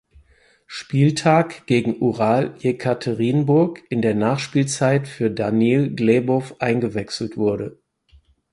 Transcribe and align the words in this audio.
Spieltag 0.65 1.67
gegen 1.67 1.99
Ural 1.99 2.55
Jekaterinburg 2.57 3.83
in 3.91 4.01
der 4.01 4.15
Nachspielzeit 4.15 5.07
für 5.07 5.29
Danil 5.29 5.93
Glebow 5.93 6.55
eingewechselt 6.57 7.37
wurde. 7.37 7.79